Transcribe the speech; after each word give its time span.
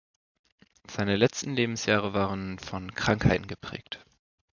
Seine 0.89 1.15
letzten 1.15 1.53
Lebensjahre 1.53 2.15
waren 2.15 2.57
von 2.57 2.91
Krankheiten 2.95 3.45
geprägt. 3.45 4.03